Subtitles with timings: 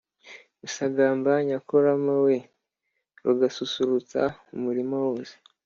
[0.61, 2.35] Rusagamba nyakurama we
[3.25, 4.19] rugasusurutsa
[4.55, 5.33] umurima wose